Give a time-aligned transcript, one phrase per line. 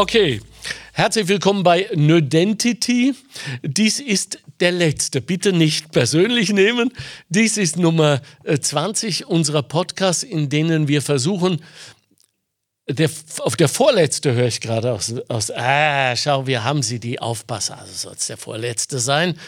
[0.00, 0.40] Okay,
[0.94, 3.14] herzlich willkommen bei Nödentity.
[3.62, 5.20] Dies ist der letzte.
[5.20, 6.90] Bitte nicht persönlich nehmen.
[7.28, 11.62] Dies ist Nummer 20 äh, unserer Podcasts, in denen wir versuchen,
[12.88, 13.10] der,
[13.40, 17.76] auf der vorletzte höre ich gerade aus, aus, ah, schau, wir haben sie, die Aufpasser,
[17.76, 19.38] also soll es der vorletzte sein.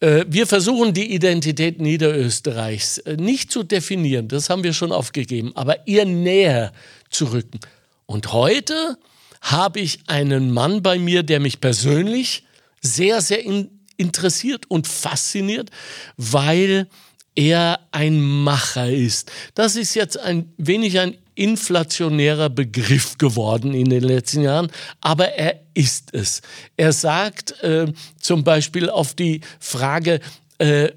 [0.00, 5.52] Äh, wir versuchen die Identität Niederösterreichs äh, nicht zu definieren, das haben wir schon aufgegeben,
[5.54, 6.74] aber ihr näher
[7.08, 7.58] zu rücken.
[8.04, 8.98] Und heute
[9.42, 12.44] habe ich einen Mann bei mir, der mich persönlich
[12.80, 15.70] sehr, sehr in, interessiert und fasziniert,
[16.16, 16.88] weil
[17.34, 19.30] er ein Macher ist.
[19.54, 24.70] Das ist jetzt ein wenig ein inflationärer Begriff geworden in den letzten Jahren,
[25.00, 26.42] aber er ist es.
[26.76, 27.90] Er sagt äh,
[28.20, 30.20] zum Beispiel auf die Frage,
[30.58, 30.90] äh,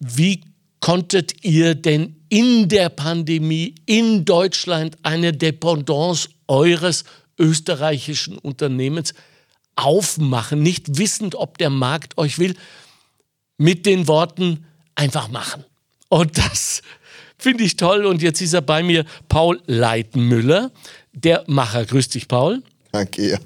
[0.00, 0.40] wie
[0.80, 7.04] konntet ihr denn in der Pandemie in Deutschland eine Dependance eures
[7.40, 9.14] österreichischen Unternehmens
[9.76, 12.54] aufmachen, nicht wissend, ob der Markt euch will,
[13.56, 15.64] mit den Worten einfach machen.
[16.08, 16.82] Und das
[17.38, 18.04] finde ich toll.
[18.04, 20.70] Und jetzt ist er bei mir, Paul Leitenmüller,
[21.12, 21.84] der Macher.
[21.84, 22.62] Grüß dich, Paul.
[22.92, 23.38] Danke, ja.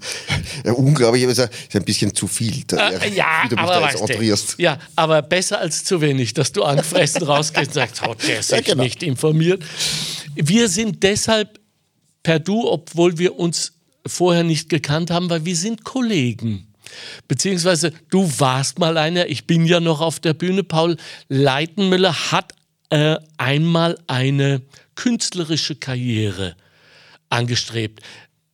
[0.65, 2.65] ja unglaublich, aber es ist ein bisschen zu viel.
[2.67, 6.33] Da, äh, ja, wie du mich aber da jetzt Ja, aber besser als zu wenig,
[6.33, 8.83] dass du angefressen rausgehst und sagst, oh, der ist ja, genau.
[8.83, 9.63] nicht informiert.
[10.35, 11.61] Wir sind deshalb
[12.23, 13.74] per Du, obwohl wir uns
[14.07, 16.67] vorher nicht gekannt haben, weil wir sind Kollegen.
[17.29, 20.63] Beziehungsweise du warst mal einer, ich bin ja noch auf der Bühne.
[20.63, 20.97] Paul
[21.29, 22.53] Leitenmüller hat
[22.91, 24.63] äh, einmal eine
[24.95, 26.57] künstlerische Karriere
[27.31, 28.01] angestrebt.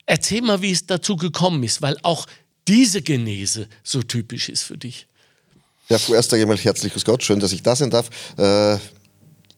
[0.06, 2.26] Erzähl mal, wie es dazu gekommen ist, weil auch
[2.66, 5.06] diese Genese so typisch ist für dich.
[5.88, 8.10] Ja, vorerst einmal herzliches Gott, schön, dass ich da sein darf.
[8.38, 8.78] Äh,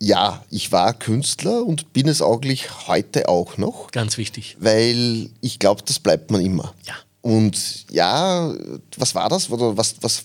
[0.02, 3.92] ja, ich war Künstler und bin es eigentlich heute auch noch.
[3.92, 4.56] Ganz wichtig.
[4.58, 6.74] Weil ich glaube, das bleibt man immer.
[6.84, 6.94] Ja.
[7.20, 8.52] Und ja,
[8.96, 9.48] was war das?
[9.48, 10.24] Oder was, was,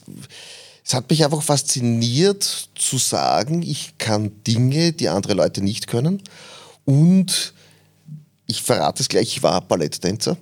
[0.84, 6.23] es hat mich einfach fasziniert zu sagen, ich kann Dinge, die andere Leute nicht können.
[6.85, 7.53] Und
[8.47, 10.38] ich verrate es gleich, ich war Balletttänzer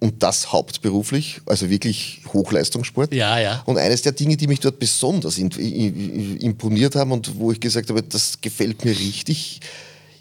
[0.00, 3.14] und das hauptberuflich, also wirklich Hochleistungssport.
[3.14, 3.62] Ja, ja.
[3.66, 8.02] Und eines der Dinge, die mich dort besonders imponiert haben und wo ich gesagt habe,
[8.02, 9.60] das gefällt mir richtig,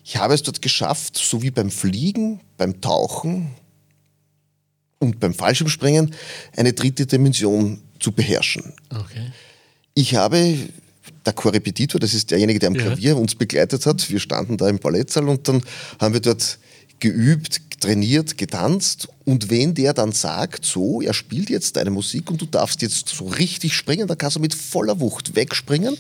[0.04, 3.52] ich habe es dort geschafft, so wie beim Fliegen, beim Tauchen
[5.00, 6.14] und beim Fallschirmspringen,
[6.58, 8.74] eine dritte Dimension zu beherrschen.
[8.90, 9.32] Okay.
[9.94, 10.58] Ich habe
[11.26, 12.82] der Korrepetitor, das ist derjenige, der am ja.
[12.82, 14.10] Klavier uns begleitet hat.
[14.10, 15.62] Wir standen da im Ballettsaal und dann
[16.00, 16.60] haben wir dort
[17.00, 19.08] geübt, trainiert, getanzt.
[19.26, 23.10] Und wenn der dann sagt, so, er spielt jetzt deine Musik und du darfst jetzt
[23.10, 25.98] so richtig springen, dann kannst du mit voller Wucht wegspringen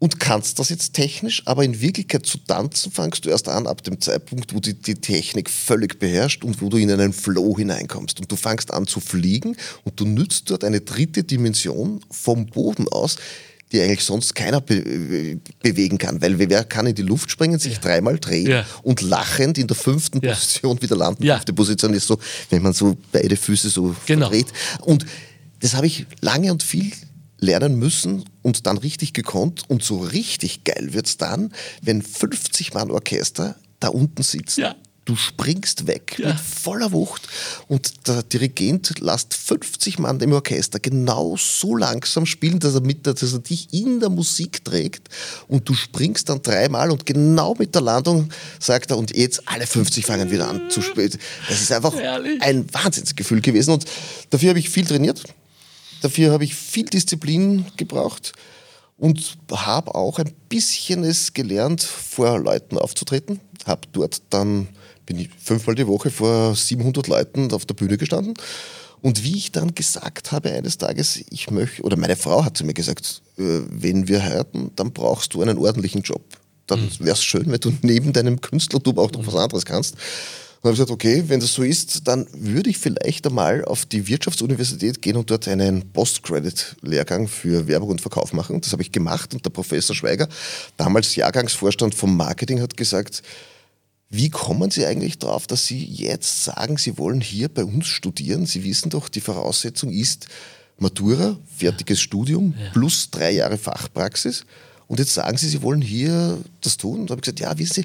[0.00, 3.84] und kannst das jetzt technisch, aber in Wirklichkeit zu tanzen fangst du erst an ab
[3.84, 8.18] dem Zeitpunkt, wo die, die Technik völlig beherrscht und wo du in einen Flow hineinkommst.
[8.18, 12.88] Und du fangst an zu fliegen und du nützt dort eine dritte Dimension vom Boden
[12.88, 13.16] aus,
[13.72, 16.20] die eigentlich sonst keiner be bewegen kann.
[16.20, 17.80] Weil wer kann in die Luft springen, sich ja.
[17.80, 18.66] dreimal drehen ja.
[18.82, 20.32] und lachend in der fünften ja.
[20.32, 21.24] Position wieder landen.
[21.24, 21.36] Ja.
[21.36, 22.18] Fünfte Position ist so,
[22.50, 24.28] wenn man so beide Füße so genau.
[24.28, 24.48] verdreht.
[24.82, 25.06] Und
[25.60, 26.90] das habe ich lange und viel
[27.38, 29.62] lernen müssen und dann richtig gekonnt.
[29.68, 31.52] Und so richtig geil wird es dann,
[31.82, 34.60] wenn 50 Mann Orchester da unten sitzen.
[34.60, 34.76] Ja
[35.10, 36.28] du springst weg ja.
[36.28, 37.28] mit voller Wucht
[37.66, 43.06] und der Dirigent lässt 50 Mann im Orchester genau so langsam spielen, dass er, mit,
[43.06, 45.08] dass er dich in der Musik trägt
[45.48, 49.66] und du springst dann dreimal und genau mit der Landung sagt er und jetzt alle
[49.66, 51.18] 50 fangen wieder an zu spielen.
[51.48, 52.40] Das ist einfach Ehrlich?
[52.40, 53.84] ein Wahnsinnsgefühl gewesen und
[54.30, 55.24] dafür habe ich viel trainiert,
[56.02, 58.32] dafür habe ich viel Disziplin gebraucht
[58.96, 63.40] und habe auch ein bisschen es gelernt, vor Leuten aufzutreten.
[63.66, 64.68] Habe dort dann
[65.10, 68.34] bin ich fünfmal die Woche vor 700 Leuten auf der Bühne gestanden.
[69.02, 72.64] Und wie ich dann gesagt habe eines Tages, ich möchte, oder meine Frau hat zu
[72.64, 76.22] mir gesagt, äh, wenn wir heiraten, dann brauchst du einen ordentlichen Job.
[76.68, 76.90] Dann mhm.
[77.00, 79.94] wäre es schön, wenn du neben deinem Künstlertum auch noch was anderes kannst.
[79.94, 83.86] Und habe ich gesagt, okay, wenn das so ist, dann würde ich vielleicht einmal auf
[83.86, 88.60] die Wirtschaftsuniversität gehen und dort einen Post-Credit-Lehrgang für Werbung und Verkauf machen.
[88.60, 90.28] Das habe ich gemacht und der Professor Schweiger,
[90.76, 93.24] damals Jahrgangsvorstand vom Marketing, hat gesagt,
[94.10, 98.44] wie kommen Sie eigentlich darauf, dass Sie jetzt sagen, Sie wollen hier bei uns studieren?
[98.44, 100.26] Sie wissen doch, die Voraussetzung ist
[100.78, 102.70] Matura, fertiges Studium ja.
[102.70, 104.44] plus drei Jahre Fachpraxis.
[104.88, 107.00] Und jetzt sagen Sie, Sie wollen hier das tun.
[107.00, 107.84] Und da habe ich gesagt, ja, wissen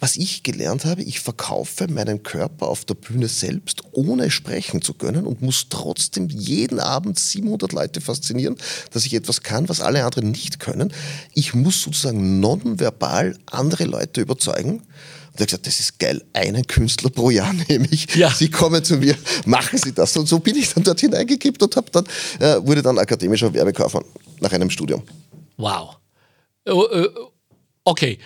[0.00, 4.94] was ich gelernt habe, ich verkaufe meinen Körper auf der Bühne selbst, ohne sprechen zu
[4.94, 8.56] können und muss trotzdem jeden Abend 700 Leute faszinieren,
[8.92, 10.92] dass ich etwas kann, was alle anderen nicht können.
[11.34, 14.80] Ich muss sozusagen nonverbal andere Leute überzeugen.
[15.32, 18.14] Und er hat gesagt, das ist geil, einen Künstler pro Jahr nehme ich.
[18.16, 18.30] Ja.
[18.30, 19.14] Sie kommen zu mir,
[19.44, 20.16] machen Sie das.
[20.16, 22.06] Und so bin ich dann dort hineingekippt und hab dann,
[22.38, 24.04] äh, wurde dann akademischer Werbekaufmann
[24.40, 25.02] nach einem Studium.
[25.58, 25.98] Wow.
[27.90, 28.18] Okay,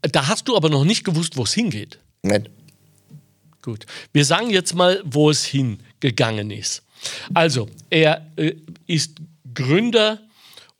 [0.00, 1.98] da hast du aber noch nicht gewusst, wo es hingeht.
[2.22, 2.48] Nein.
[3.60, 3.84] Gut.
[4.14, 6.82] Wir sagen jetzt mal, wo es hingegangen ist.
[7.34, 8.54] Also, er äh,
[8.86, 9.16] ist
[9.52, 10.22] Gründer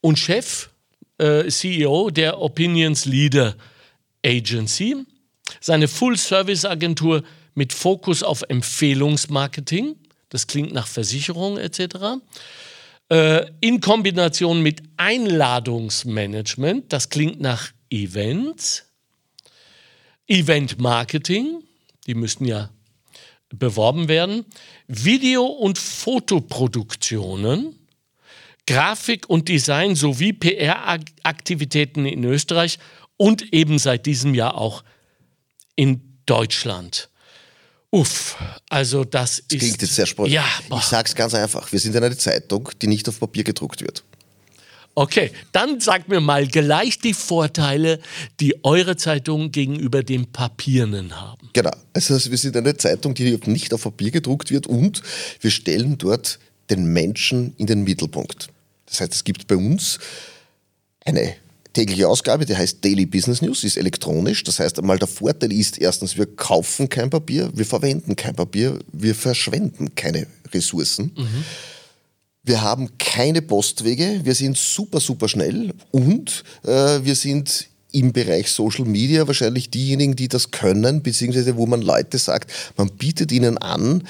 [0.01, 0.71] und Chef,
[1.19, 3.57] äh, CEO der Opinions Leader
[4.25, 5.05] Agency.
[5.61, 7.23] Seine Full-Service-Agentur
[7.55, 9.97] mit Fokus auf Empfehlungsmarketing.
[10.31, 12.23] Das klingt nach Versicherung etc.
[13.11, 16.91] Äh, in Kombination mit Einladungsmanagement.
[16.91, 18.85] Das klingt nach Events.
[20.27, 21.63] Event-Marketing.
[22.07, 22.71] Die müssten ja
[23.51, 24.45] beworben werden.
[24.87, 27.77] Video- und Fotoproduktionen.
[28.67, 32.79] Grafik und Design sowie PR-Aktivitäten in Österreich
[33.17, 34.85] und eben seit diesem Jahr auch
[35.75, 37.09] in Deutschland.
[37.91, 38.37] Uff,
[38.69, 39.59] also das, Das ist.
[39.59, 40.33] klingt jetzt sehr spannend.
[40.33, 40.79] Ja, boah.
[40.79, 41.73] ich sage es ganz einfach.
[41.73, 44.05] Wir sind eine Zeitung, die nicht auf Papier gedruckt wird.
[45.01, 48.01] Okay, dann sagt mir mal gleich die Vorteile,
[48.39, 51.49] die eure Zeitung gegenüber dem Papiernen haben.
[51.55, 51.71] Genau.
[51.95, 55.01] Also wir sind eine Zeitung, die nicht auf Papier gedruckt wird und
[55.41, 56.39] wir stellen dort
[56.69, 58.49] den Menschen in den Mittelpunkt.
[58.85, 60.01] Das heißt, es gibt bei uns
[61.07, 61.35] eine
[61.73, 64.45] tägliche Ausgabe, die heißt Daily Business News, ist elektronisch.
[64.45, 68.79] Das heißt einmal, der Vorteil ist erstens, wir kaufen kein Papier, wir verwenden kein Papier,
[68.93, 71.13] wir verschwenden keine Ressourcen.
[72.43, 78.51] Wir haben keine Postwege, wir sind super, super schnell und äh, wir sind im Bereich
[78.51, 83.59] Social Media wahrscheinlich diejenigen, die das können, beziehungsweise wo man Leute sagt, man bietet ihnen
[83.59, 84.07] an,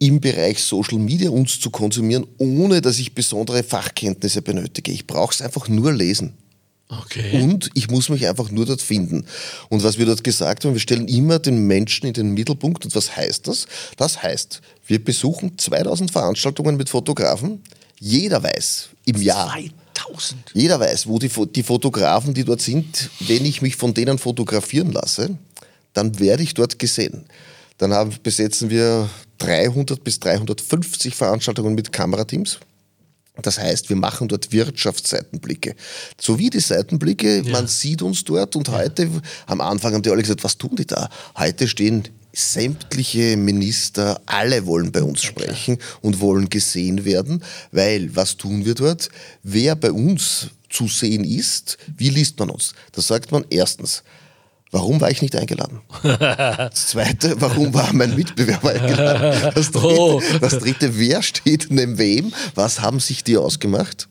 [0.00, 4.92] im Bereich Social Media uns zu konsumieren, ohne dass ich besondere Fachkenntnisse benötige.
[4.92, 6.34] Ich brauche es einfach nur lesen.
[6.88, 7.42] Okay.
[7.42, 9.26] Und ich muss mich einfach nur dort finden.
[9.68, 12.84] Und was wir dort gesagt haben, wir stellen immer den Menschen in den Mittelpunkt.
[12.84, 13.66] Und was heißt das?
[13.96, 17.62] Das heißt, wir besuchen 2000 Veranstaltungen mit Fotografen.
[18.00, 19.54] Jeder weiß im Jahr,
[19.94, 20.52] 2000.
[20.54, 24.92] jeder weiß, wo die, die Fotografen, die dort sind, wenn ich mich von denen fotografieren
[24.92, 25.36] lasse,
[25.92, 27.24] dann werde ich dort gesehen.
[27.78, 29.08] Dann haben, besetzen wir
[29.38, 32.58] 300 bis 350 Veranstaltungen mit Kamerateams.
[33.42, 35.74] Das heißt, wir machen dort Wirtschaftsseitenblicke.
[36.20, 39.08] Sowie die Seitenblicke, man sieht uns dort und heute,
[39.46, 41.08] am Anfang haben die alle gesagt, was tun die da?
[41.36, 47.42] Heute stehen sämtliche Minister, alle wollen bei uns sprechen und wollen gesehen werden,
[47.72, 49.08] weil was tun wir dort?
[49.42, 52.74] Wer bei uns zu sehen ist, wie liest man uns?
[52.92, 54.02] Da sagt man erstens,
[54.70, 55.80] Warum war ich nicht eingeladen?
[56.02, 59.52] Das zweite, warum war mein Mitbewerber eingeladen?
[59.54, 60.22] Das dritte, Oh.
[60.40, 62.32] das dritte wer steht neben wem?
[62.54, 64.08] Was haben sich die ausgemacht?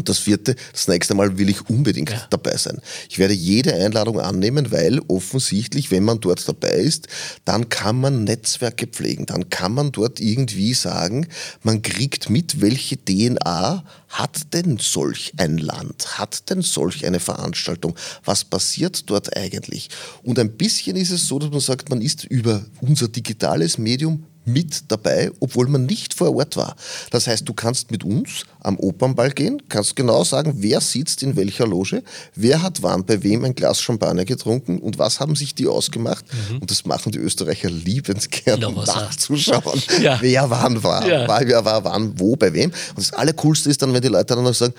[0.00, 2.80] Und das vierte, das nächste Mal will ich unbedingt dabei sein.
[3.10, 7.06] Ich werde jede Einladung annehmen, weil offensichtlich, wenn man dort dabei ist,
[7.44, 9.26] dann kann man Netzwerke pflegen.
[9.26, 11.26] Dann kann man dort irgendwie sagen,
[11.62, 17.94] man kriegt mit, welche DNA hat denn solch ein Land, hat denn solch eine Veranstaltung,
[18.24, 19.90] was passiert dort eigentlich?
[20.22, 24.24] Und ein bisschen ist es so, dass man sagt, man ist über unser digitales Medium
[24.44, 26.74] mit dabei, obwohl man nicht vor Ort war.
[27.10, 31.36] Das heißt, du kannst mit uns am Opernball gehen, kannst genau sagen, wer sitzt in
[31.36, 32.02] welcher Loge,
[32.34, 36.24] wer hat wann bei wem ein Glas Champagner getrunken und was haben sich die ausgemacht.
[36.60, 40.18] Und das machen die Österreicher liebend gerne Na, was sagst nachzuschauen, Ja.
[40.20, 41.28] wer wann war, Ja.
[41.28, 42.70] war, wer war wann, wo, bei wem.
[42.70, 44.74] Und das Allercoolste ist dann, wenn die Leute dann noch sagen,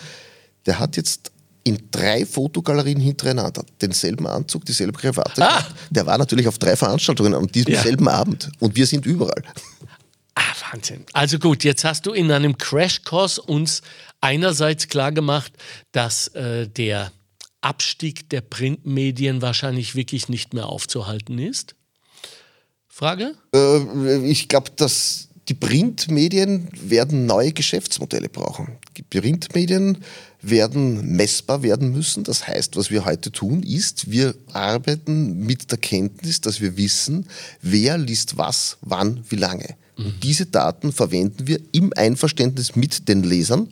[0.65, 1.31] der hat jetzt
[1.63, 5.47] in drei Fotogalerien hintereinander denselben Anzug, dieselbe Krawatte.
[5.47, 5.65] Ah.
[5.89, 7.81] Der war natürlich auf drei Veranstaltungen an diesem Ja.
[7.81, 9.43] selben Abend und wir sind überall.
[10.35, 10.41] Ah,
[10.71, 11.05] Wahnsinn.
[11.13, 13.81] Also gut, jetzt hast du in einem Crashkurs uns
[14.21, 15.53] einerseits klargemacht,
[15.91, 17.11] dass äh, der
[17.61, 21.75] Abstieg der Printmedien wahrscheinlich wirklich nicht mehr aufzuhalten ist.
[22.87, 23.35] Frage?
[23.53, 28.77] Äh, ich glaube, dass die Printmedien werden neue Geschäftsmodelle brauchen.
[28.97, 30.03] Die Printmedien
[30.41, 32.23] werden messbar werden müssen.
[32.23, 37.27] Das heißt, was wir heute tun, ist, wir arbeiten mit der Kenntnis, dass wir wissen,
[37.61, 39.75] wer liest was, wann, wie lange.
[39.97, 43.67] Und diese Daten verwenden wir im Einverständnis mit den Lesern,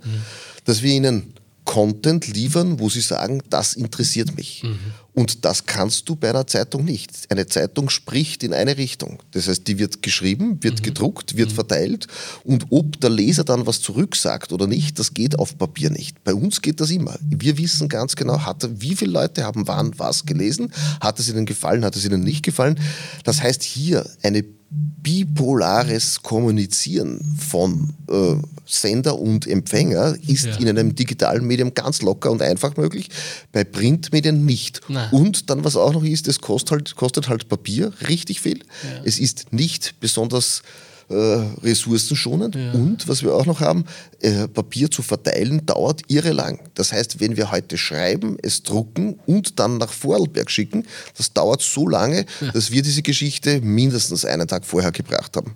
[0.66, 1.34] dass wir ihnen
[1.70, 4.64] Content liefern, wo sie sagen, das interessiert mich.
[4.64, 4.80] Mhm.
[5.14, 7.12] Und das kannst du bei einer Zeitung nicht.
[7.30, 9.22] Eine Zeitung spricht in eine Richtung.
[9.34, 10.84] Das heißt, die wird geschrieben, wird mhm.
[10.84, 11.54] gedruckt, wird mhm.
[11.54, 12.08] verteilt.
[12.44, 16.24] Und ob der Leser dann was zurücksagt oder nicht, das geht auf Papier nicht.
[16.24, 17.16] Bei uns geht das immer.
[17.22, 21.46] Wir wissen ganz genau, hat, wie viele Leute haben wann was gelesen, hat es ihnen
[21.46, 22.80] gefallen, hat es ihnen nicht gefallen.
[23.24, 28.36] Das heißt, hier eine bipolares Kommunizieren von äh,
[28.66, 30.56] Sender und Empfänger ist ja.
[30.58, 33.10] in einem digitalen Medium ganz locker und einfach möglich,
[33.52, 34.82] bei Printmedien nicht.
[34.88, 35.10] Nein.
[35.12, 38.60] Und dann, was auch noch ist, es kostet halt, kostet halt Papier richtig viel.
[38.60, 39.02] Ja.
[39.04, 40.62] Es ist nicht besonders
[41.10, 41.16] äh,
[41.63, 42.56] ressourcenschonend.
[42.56, 42.72] Ja.
[42.74, 43.86] Und was wir auch noch haben,
[44.20, 46.60] äh, Papier zu verteilen dauert irre lang.
[46.75, 50.86] Das heißt, wenn wir heute schreiben, es drucken und dann nach Vorarlberg schicken,
[51.18, 52.51] das dauert so lange, ja.
[52.51, 55.56] dass wir diese Geschichte mindestens einen Tag vorher gebracht haben.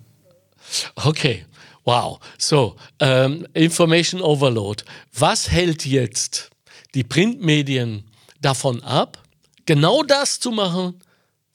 [0.95, 1.45] Okay.
[1.85, 2.19] Wow.
[2.37, 4.83] So, ähm, Information Overload.
[5.13, 6.49] Was hält jetzt
[6.95, 8.05] die Printmedien
[8.39, 9.21] davon ab,
[9.65, 10.95] genau das zu machen,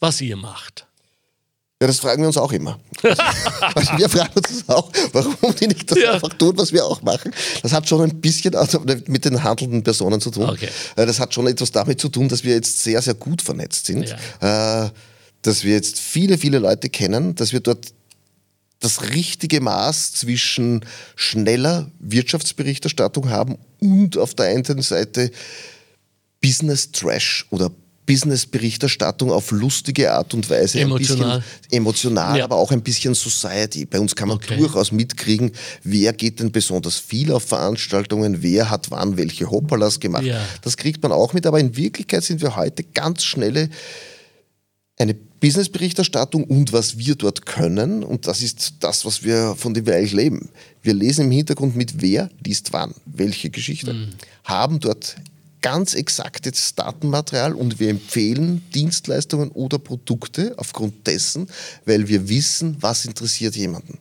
[0.01, 0.88] was ihr macht?
[1.81, 2.79] Ja, das fragen wir uns auch immer.
[3.75, 6.13] Also, wir fragen uns das auch, warum die nicht das ja.
[6.15, 7.33] einfach tun, was wir auch machen.
[7.63, 8.55] Das hat schon ein bisschen
[9.07, 10.49] mit den handelnden Personen zu tun.
[10.49, 10.69] Okay.
[10.97, 13.87] Äh, das hat schon etwas damit zu tun, dass wir jetzt sehr, sehr gut vernetzt
[13.87, 14.15] sind.
[14.41, 14.87] Ja.
[14.87, 14.91] Äh,
[15.43, 17.93] dass wir jetzt viele, viele Leute kennen, dass wir dort
[18.81, 20.85] das richtige Maß zwischen
[21.17, 25.31] schneller Wirtschaftsberichterstattung haben und auf der einen Seite
[26.41, 27.71] Business Trash oder
[28.09, 30.81] Business-Berichterstattung auf lustige Art und Weise.
[30.81, 31.45] Emotional.
[31.71, 32.45] emotional, ja.
[32.45, 33.85] aber auch ein bisschen Society.
[33.85, 34.57] Bei uns kann man okay.
[34.57, 35.53] durchaus mitkriegen,
[35.85, 40.25] wer geht denn besonders viel auf Veranstaltungen, wer hat wann welche Hoppalas gemacht.
[40.25, 40.41] Ja.
[40.63, 43.69] Das kriegt man auch mit, aber in Wirklichkeit sind wir heute ganz schnelle
[44.97, 49.85] eine Business-Berichterstattung und was wir dort können, und das ist das, was wir, von dem
[49.85, 50.49] wir eigentlich leben.
[50.83, 54.09] Wir lesen im Hintergrund mit, wer liest wann, welche Geschichte, mhm.
[54.45, 55.17] haben dort
[55.63, 61.49] ganz exaktes Datenmaterial und wir empfehlen Dienstleistungen oder Produkte aufgrund dessen,
[61.85, 63.99] weil wir wissen, was interessiert jemanden.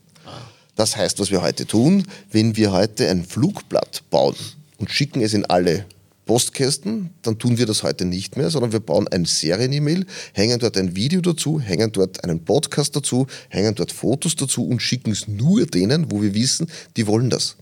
[0.76, 4.36] Das heißt, was wir heute tun, wenn wir heute ein Flugblatt bauen
[4.78, 5.86] und schicken es in alle
[6.28, 10.78] Postkästen, dann tun wir das heute nicht mehr, sondern wir bauen ein Serien-E-Mail, hängen dort
[10.78, 15.28] ein Video dazu, hängen dort einen Podcast dazu, hängen dort Fotos dazu und schicken es
[15.28, 17.56] nur denen, wo wir wissen, die wollen das.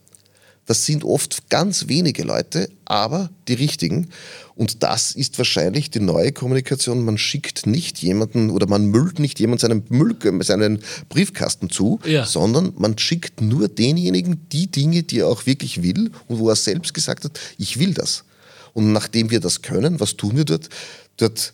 [0.65, 4.09] Das sind oft ganz wenige Leute, aber die richtigen.
[4.55, 7.05] Und das ist wahrscheinlich die neue Kommunikation.
[7.05, 10.79] Man schickt nicht jemanden oder man müllt nicht jemand seinen, Müll, seinen
[11.09, 12.25] Briefkasten zu, ja.
[12.25, 16.55] sondern man schickt nur denjenigen die Dinge, die er auch wirklich will und wo er
[16.55, 18.23] selbst gesagt hat, ich will das.
[18.73, 20.69] Und nachdem wir das können, was tun wir dort?
[21.17, 21.53] Dort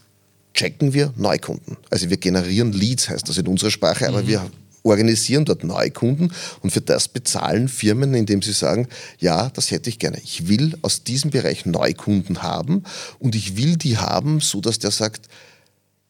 [0.53, 1.77] checken wir Neukunden.
[1.89, 4.27] Also wir generieren Leads, heißt das in unserer Sprache, aber mhm.
[4.27, 4.51] wir
[4.83, 8.87] organisieren dort Neukunden und für das bezahlen Firmen, indem sie sagen,
[9.19, 10.19] ja, das hätte ich gerne.
[10.23, 12.83] Ich will aus diesem Bereich Neukunden haben
[13.19, 15.27] und ich will die haben, so dass der sagt,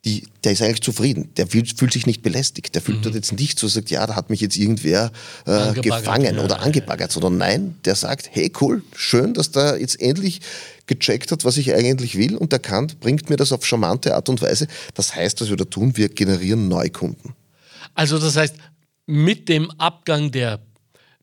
[0.03, 1.29] die, der ist eigentlich zufrieden.
[1.37, 2.73] Der fühlt, fühlt sich nicht belästigt.
[2.73, 3.03] Der fühlt mhm.
[3.03, 5.11] dort jetzt nicht so, sagt, ja, da hat mich jetzt irgendwer
[5.45, 10.01] äh, gefangen ja, oder angebaggert, sondern nein, der sagt, hey, cool, schön, dass der jetzt
[10.01, 10.41] endlich
[10.87, 14.27] gecheckt hat, was ich eigentlich will und der kann, bringt mir das auf charmante Art
[14.27, 14.67] und Weise.
[14.95, 17.35] Das heißt, was wir da tun, wir generieren Neukunden.
[17.93, 18.55] Also das heißt,
[19.05, 20.59] mit dem Abgang der,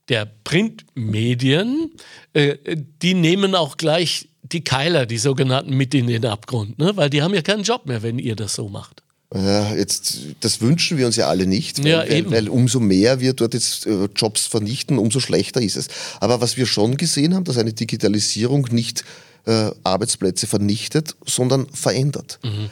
[0.08, 1.92] der Printmedien,
[2.32, 2.56] äh,
[3.02, 6.96] die nehmen auch gleich die Keiler, die sogenannten, mit in den Abgrund, ne?
[6.96, 9.02] weil die haben ja keinen Job mehr, wenn ihr das so macht.
[9.34, 13.20] Ja, jetzt, das wünschen wir uns ja alle nicht, weil, ja, weil, weil, umso mehr
[13.20, 15.88] wir dort jetzt äh, Jobs vernichten, umso schlechter ist es.
[16.20, 19.04] Aber was wir schon gesehen haben, dass eine Digitalisierung nicht
[19.44, 22.38] äh, Arbeitsplätze vernichtet, sondern verändert.
[22.42, 22.70] Mhm.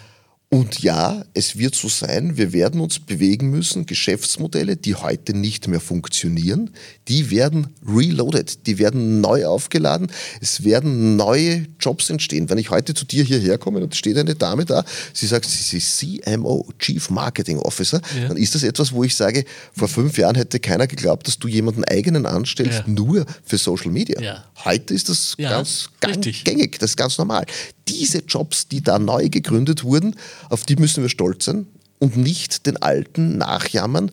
[0.48, 3.84] Und ja, es wird so sein, wir werden uns bewegen müssen.
[3.84, 6.70] Geschäftsmodelle, die heute nicht mehr funktionieren,
[7.08, 10.06] die werden reloaded, die werden neu aufgeladen.
[10.40, 12.48] Es werden neue Jobs entstehen.
[12.48, 15.78] Wenn ich heute zu dir hierher komme und steht eine Dame da, sie sagt, sie
[15.78, 18.28] ist CMO, Chief Marketing Officer, ja.
[18.28, 21.48] dann ist das etwas, wo ich sage, vor fünf Jahren hätte keiner geglaubt, dass du
[21.48, 22.92] jemanden eigenen anstellst, ja.
[22.92, 24.20] nur für Social Media.
[24.20, 24.44] Ja.
[24.64, 27.46] Heute ist das ganz, ganz gängig, das ist ganz normal
[27.88, 30.16] diese Jobs, die da neu gegründet wurden,
[30.50, 31.66] auf die müssen wir stolz sein
[31.98, 34.10] und nicht den alten nachjammern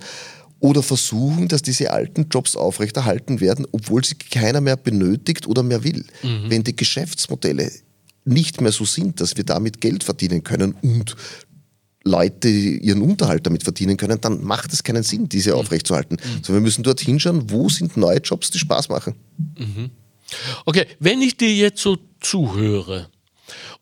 [0.60, 5.84] oder versuchen, dass diese alten Jobs aufrechterhalten werden, obwohl sie keiner mehr benötigt oder mehr
[5.84, 6.06] will.
[6.22, 6.50] Mhm.
[6.50, 7.70] Wenn die Geschäftsmodelle
[8.26, 11.18] nicht mehr so sind, dass wir damit Geld verdienen können und
[12.06, 15.58] Leute ihren Unterhalt damit verdienen können, dann macht es keinen Sinn, diese mhm.
[15.58, 16.18] aufrechtzuerhalten.
[16.18, 16.44] Mhm.
[16.44, 19.16] So, wir müssen dort hinschauen, wo sind neue Jobs, die Spaß machen.
[19.58, 19.90] Mhm.
[20.66, 23.10] Okay, wenn ich dir jetzt so zuhöre,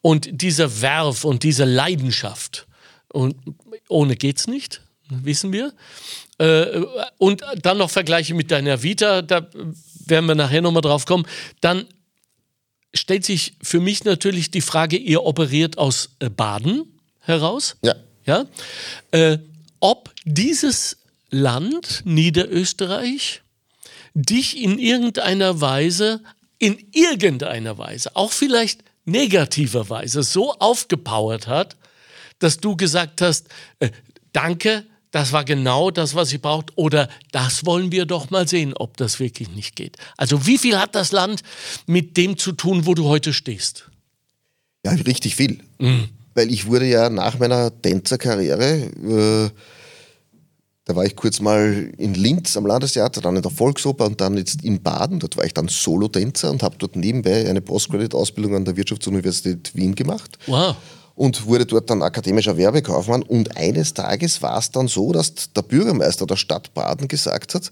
[0.01, 2.67] und dieser Werf und diese Leidenschaft,
[3.09, 3.35] und
[3.89, 5.73] ohne geht's nicht, wissen wir.
[6.37, 6.83] Äh,
[7.17, 9.47] und dann noch Vergleiche mit deiner Vita, da
[10.05, 11.27] werden wir nachher nochmal drauf kommen.
[11.59, 11.85] Dann
[12.93, 17.77] stellt sich für mich natürlich die Frage, ihr operiert aus äh, Baden heraus.
[17.83, 17.95] Ja.
[18.25, 18.45] Ja?
[19.11, 19.39] Äh,
[19.79, 20.97] ob dieses
[21.29, 23.41] Land, Niederösterreich,
[24.13, 26.21] dich in irgendeiner Weise,
[26.59, 31.77] in irgendeiner Weise, auch vielleicht negativer Weise, so aufgepowert hat,
[32.39, 33.47] dass du gesagt hast,
[33.79, 33.89] äh,
[34.33, 38.73] danke, das war genau das, was ich braucht, oder das wollen wir doch mal sehen,
[38.73, 39.97] ob das wirklich nicht geht.
[40.17, 41.41] Also wie viel hat das Land
[41.85, 43.89] mit dem zu tun, wo du heute stehst?
[44.85, 45.59] Ja, richtig viel.
[45.79, 46.09] Mhm.
[46.33, 49.49] Weil ich wurde ja nach meiner Tänzerkarriere, äh,
[50.91, 54.35] da war ich kurz mal in Linz am Landestheater, dann in der Volksoper und dann
[54.35, 55.19] jetzt in Baden.
[55.19, 59.95] Dort war ich dann Solotänzer und habe dort nebenbei eine Postgraduate-Ausbildung an der Wirtschaftsuniversität Wien
[59.95, 60.37] gemacht.
[60.47, 60.75] Wow
[61.13, 63.21] und wurde dort dann akademischer Werbekaufmann.
[63.21, 67.71] Und eines Tages war es dann so, dass der Bürgermeister der Stadt Baden gesagt hat,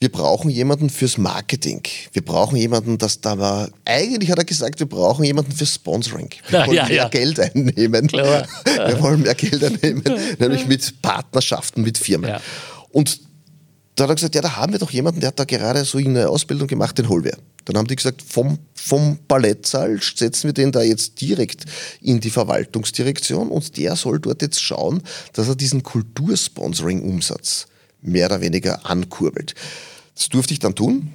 [0.00, 1.82] wir brauchen jemanden fürs Marketing.
[2.12, 3.70] Wir brauchen jemanden, das da war.
[3.84, 6.30] Eigentlich hat er gesagt, wir brauchen jemanden fürs Sponsoring.
[6.48, 7.08] Wir wollen ja, mehr ja.
[7.08, 8.08] Geld einnehmen.
[8.08, 8.46] Klar.
[8.64, 10.02] Wir wollen mehr Geld einnehmen,
[10.38, 12.30] nämlich mit Partnerschaften mit Firmen.
[12.30, 12.40] Ja.
[12.90, 13.20] Und
[13.94, 15.98] da hat er gesagt, ja, da haben wir doch jemanden, der hat da gerade so
[15.98, 17.38] eine Ausbildung gemacht, den holen wir.
[17.64, 21.64] Dann haben die gesagt, vom, vom Ballettsaal setzen wir den da jetzt direkt
[22.00, 27.68] in die Verwaltungsdirektion und der soll dort jetzt schauen, dass er diesen Kultursponsoring-Umsatz
[28.04, 29.54] mehr oder weniger ankurbelt.
[30.14, 31.14] Das durfte ich dann tun,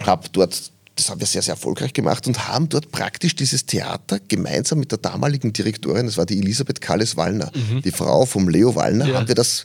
[0.00, 4.20] habe dort das haben wir sehr, sehr erfolgreich gemacht und haben dort praktisch dieses Theater
[4.28, 7.80] gemeinsam mit der damaligen Direktorin, das war die Elisabeth Kalles-Wallner, mhm.
[7.80, 9.14] die Frau vom Leo Wallner, ja.
[9.16, 9.64] haben wir das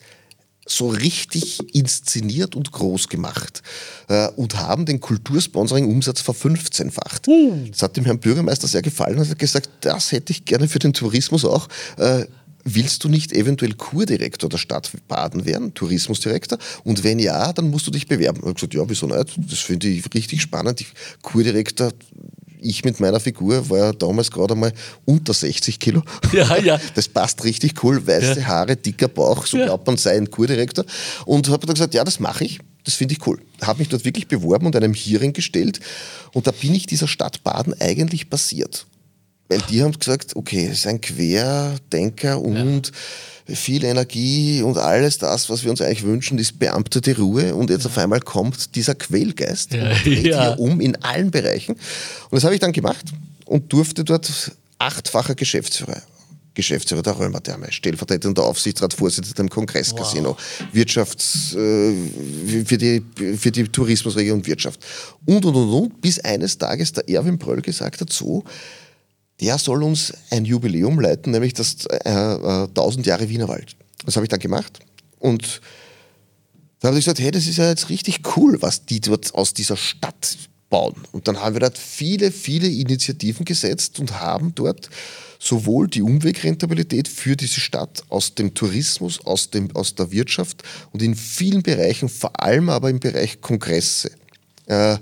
[0.67, 3.62] so richtig inszeniert und groß gemacht
[4.07, 7.27] äh, und haben den Kultursponsoring-Umsatz verfünfzehnfacht.
[7.27, 7.67] Uh.
[7.69, 10.79] Das hat dem Herrn Bürgermeister sehr gefallen und hat gesagt, das hätte ich gerne für
[10.79, 11.67] den Tourismus auch.
[11.97, 12.25] Äh,
[12.65, 16.57] willst du nicht eventuell Kurdirektor der Stadt Baden werden, Tourismusdirektor?
[16.84, 18.39] Und wenn ja, dann musst du dich bewerben.
[18.39, 19.38] Ich habe gesagt, ja, wieso nicht?
[19.38, 20.81] Das finde ich richtig spannend.
[20.81, 20.88] Ich,
[21.22, 21.91] Kurdirektor,
[22.60, 24.74] ich mit meiner Figur war ja damals gerade einmal
[25.05, 26.01] unter 60 Kilo.
[26.34, 26.79] Ja, ja.
[26.95, 28.05] Das passt richtig cool.
[28.05, 28.48] Weiße ja.
[28.48, 29.65] Haare, dicker Bauch, so ja.
[29.65, 30.86] glaubt man sei ein Kurdirektor.
[31.25, 32.60] Und habe dann gesagt, ja, das mache ich.
[32.84, 33.39] Das finde ich cool.
[33.62, 35.79] Habe mich dort wirklich beworben und einem Hearing gestellt.
[36.34, 38.86] Und da bin ich dieser Stadt Baden eigentlich passiert.
[39.48, 42.94] Weil die haben gesagt, okay, es ist ein Querdenker und ja
[43.54, 47.86] viel Energie und alles das, was wir uns eigentlich wünschen, ist beamtete Ruhe und jetzt
[47.86, 50.56] auf einmal kommt dieser Quälgeist ja, und dreht ja.
[50.56, 51.74] hier um in allen Bereichen.
[51.74, 53.06] Und das habe ich dann gemacht
[53.46, 56.02] und durfte dort achtfacher Geschäftsführer
[56.56, 60.68] Geschäftsführer der Römertherme, stellvertretender Aufsichtsrat, Vorsitzender im Kongresscasino, wow.
[60.72, 61.94] Wirtschafts, äh,
[62.66, 63.03] für, die,
[63.38, 64.79] für die Tourismusregion Wirtschaft
[65.25, 68.46] und, und, und, und, bis eines Tages der Erwin Bröll gesagt hat, so,
[69.41, 73.75] der soll uns ein Jubiläum leiten, nämlich das äh, äh, 1000 Jahre Wienerwald.
[74.05, 74.79] Das habe ich dann gemacht
[75.19, 75.61] und
[76.79, 79.53] da habe ich gesagt, hey, das ist ja jetzt richtig cool, was die dort aus
[79.53, 80.37] dieser Stadt
[80.69, 80.95] bauen.
[81.11, 84.89] Und dann haben wir dort viele, viele Initiativen gesetzt und haben dort
[85.39, 91.01] sowohl die Umwegrentabilität für diese Stadt aus dem Tourismus, aus, dem, aus der Wirtschaft und
[91.01, 94.11] in vielen Bereichen, vor allem aber im Bereich Kongresse,
[94.65, 94.98] äh,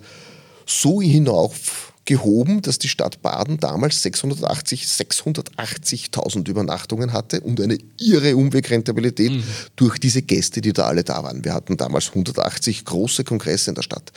[0.65, 8.35] so hinauf gehoben, dass die Stadt Baden damals 680, 680.000 Übernachtungen hatte und eine irre
[8.35, 9.43] Umwegrentabilität mhm.
[9.75, 11.45] durch diese Gäste, die da alle da waren.
[11.45, 14.11] Wir hatten damals 180 große Kongresse in der Stadt.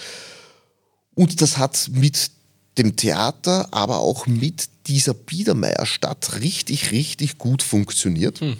[1.15, 2.31] Und das hat mit
[2.77, 8.41] dem Theater, aber auch mit dieser Biedermeierstadt richtig, richtig gut funktioniert.
[8.41, 8.57] Mhm.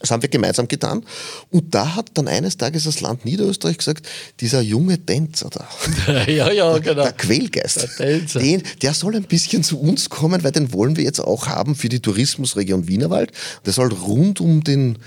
[0.00, 1.04] Das haben wir gemeinsam getan.
[1.50, 4.06] Und da hat dann eines Tages das Land Niederösterreich gesagt,
[4.40, 7.04] dieser junge Tänzer da, ja, ja, genau.
[7.04, 11.04] der Quälgeist, der, den, der soll ein bisschen zu uns kommen, weil den wollen wir
[11.04, 13.32] jetzt auch haben für die Tourismusregion Wienerwald.
[13.64, 14.98] Der soll rund um den,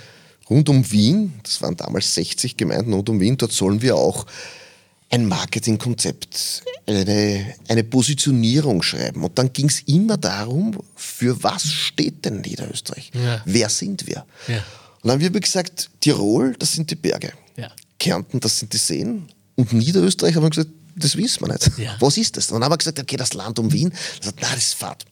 [0.50, 4.26] rund um Wien, das waren damals 60 Gemeinden rund um Wien, dort sollen wir auch
[5.10, 9.24] ein Marketingkonzept, eine, eine Positionierung schreiben.
[9.24, 13.12] Und dann ging es immer darum, für was steht denn Niederösterreich?
[13.13, 13.41] Ja.
[13.46, 14.26] Wer sind wir?
[14.48, 14.58] Ja.
[15.02, 17.32] Und dann haben wir gesagt, Tirol, das sind die Berge.
[17.56, 17.72] Ja.
[18.00, 19.30] Kärnten, das sind die Seen.
[19.56, 21.72] Und Niederösterreich haben wir gesagt, das wissen wir nicht.
[22.00, 22.48] Was ist das?
[22.48, 23.91] Und dann haben wir gesagt, okay, das Land um Wien.
[24.17, 25.06] Das sagt, na, das ist Fahrt.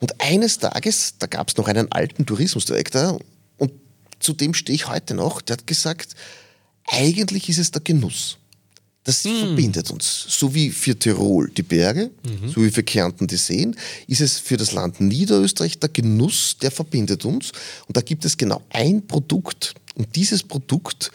[0.00, 3.18] Und eines Tages, da gab es noch einen alten Tourismusdirektor
[3.56, 3.72] und
[4.20, 6.14] zu dem stehe ich heute noch, der hat gesagt,
[6.86, 8.38] eigentlich ist es der Genuss.
[9.04, 9.38] Das hm.
[9.38, 10.26] verbindet uns.
[10.28, 12.50] So wie für Tirol die Berge, mhm.
[12.50, 13.74] so wie für Kärnten die Seen,
[14.06, 17.52] ist es für das Land Niederösterreich der Genuss, der verbindet uns.
[17.86, 19.74] Und da gibt es genau ein Produkt.
[19.94, 21.10] Und dieses Produkt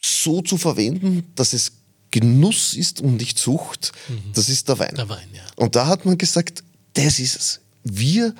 [0.00, 1.72] so zu verwenden, dass es
[2.10, 4.32] Genuss ist und nicht Sucht, mhm.
[4.32, 4.94] das ist der Wein.
[4.94, 5.42] Der Wein, ja.
[5.56, 7.60] Und da hat man gesagt, das ist es.
[7.84, 8.34] Wir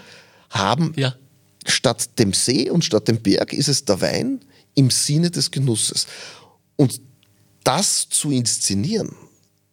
[0.51, 1.15] haben ja.
[1.67, 4.41] statt dem See und statt dem Berg ist es der Wein
[4.75, 6.07] im Sinne des Genusses.
[6.77, 7.01] Und
[7.69, 9.15] das zu inszenieren,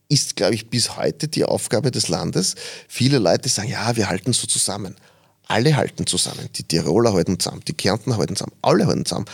[0.10, 2.55] ist, glaube ich, bis heute die Aufgabe des Landes.
[2.89, 4.95] Viele Leute sagen, ja, wir halten so zusammen.
[5.47, 6.49] Alle halten zusammen.
[6.58, 9.27] Die Tiroler halten zusammen, die Kärntner halten zusammen, alle halten zusammen.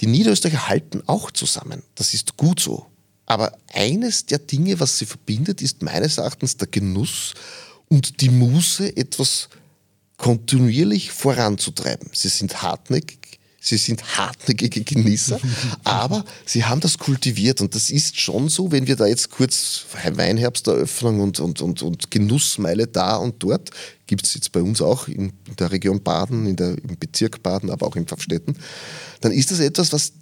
[0.00, 1.82] Die Niederösterreicher halten auch zusammen.
[1.94, 2.84] Das ist gut so.
[3.24, 7.32] Aber eines der Dinge, was sie verbindet, ist meines Erachtens der Genuss
[7.88, 9.48] und die Muße, etwas
[10.18, 12.10] kontinuierlich voranzutreiben.
[12.12, 13.25] Sie sind hartnäckig,
[13.68, 15.40] sie sind hartnäckige Genießer,
[15.84, 19.86] aber sie haben das kultiviert und das ist schon so, wenn wir da jetzt kurz
[20.12, 23.70] Weinherbsteröffnung und, und, und, und Genussmeile da und dort,
[24.06, 27.70] gibt es jetzt bei uns auch in der Region Baden, in der, im Bezirk Baden,
[27.70, 28.56] aber auch in Pfaffstätten,
[29.20, 30.12] dann ist das etwas, was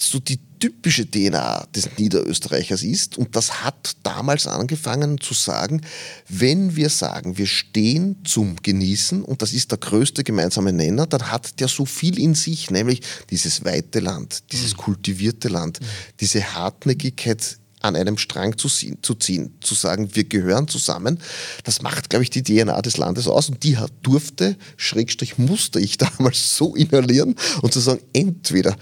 [0.00, 3.18] so die typische DNA des Niederösterreichers ist.
[3.18, 5.82] Und das hat damals angefangen zu sagen,
[6.28, 11.30] wenn wir sagen, wir stehen zum Genießen und das ist der größte gemeinsame Nenner, dann
[11.30, 14.78] hat der so viel in sich, nämlich dieses weite Land, dieses mhm.
[14.78, 15.86] kultivierte Land, mhm.
[16.20, 21.18] diese Hartnäckigkeit an einem Strang zu ziehen, zu ziehen, zu sagen, wir gehören zusammen.
[21.64, 25.98] Das macht, glaube ich, die DNA des Landes aus und die durfte, Schrägstrich musste ich
[26.18, 28.74] damals so inhalieren und zu sagen, entweder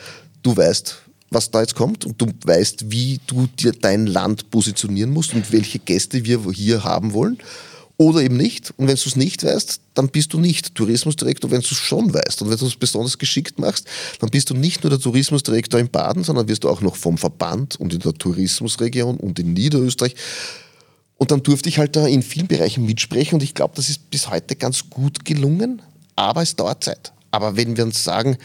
[0.43, 0.99] du weißt,
[1.31, 5.53] was da jetzt kommt und du weißt, wie du dir dein Land positionieren musst und
[5.53, 7.39] welche Gäste wir hier haben wollen
[7.97, 8.73] oder eben nicht.
[8.77, 12.13] Und wenn du es nicht weißt, dann bist du nicht Tourismusdirektor, wenn du es schon
[12.13, 12.43] weißt.
[12.43, 13.87] Und wenn du es besonders geschickt machst,
[14.21, 17.19] dann bist du nicht nur der Tourismusdirektor in Baden, sondern wirst du auch noch vom
[17.19, 20.15] Verband und in der Tourismusregion und in Niederösterreich.
[21.17, 24.11] Und dann durfte ich halt da in vielen Bereichen mitsprechen und ich glaube, das ist
[24.11, 25.81] bis heute ganz gut gelungen,
[26.17, 27.13] aber es dauert Zeit.
[27.33, 28.37] Aber wenn wir uns sagen,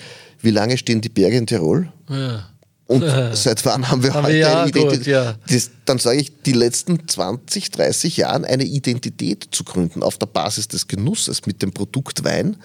[0.41, 1.91] wie lange stehen die Berge in Tirol?
[2.09, 2.49] Ja.
[2.87, 4.99] Und seit wann haben wir haben heute ja, eine Identität?
[4.99, 5.35] Gut, ja.
[5.49, 10.27] das, dann sage ich, die letzten 20, 30 Jahren eine Identität zu gründen auf der
[10.27, 12.57] Basis des Genusses mit dem Produkt Wein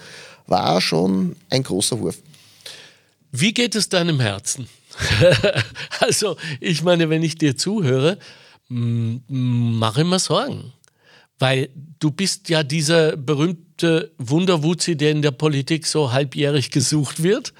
[0.47, 2.17] war schon ein großer Wurf.
[3.31, 4.67] Wie geht es deinem Herzen?
[5.99, 8.17] also, ich meine, wenn ich dir zuhöre,
[8.69, 10.71] mache ich mir Sorgen.
[11.43, 11.67] Weil
[11.99, 17.53] du bist ja dieser berühmte Wunderwuzi, der in der Politik so halbjährig gesucht wird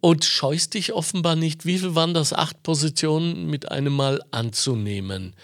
[0.00, 5.34] und scheust dich offenbar nicht, wie viel waren das, acht Positionen mit einem Mal anzunehmen.